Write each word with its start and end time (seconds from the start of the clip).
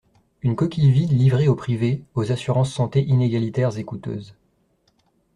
Une 0.41 0.55
coquille 0.55 0.89
vide 0.89 1.11
livrée 1.11 1.47
au 1.47 1.53
privé, 1.53 2.01
aux 2.15 2.31
assurances 2.31 2.73
santé 2.73 3.03
inégalitaires 3.03 3.77
et 3.77 3.83
coûteuses. 3.83 4.33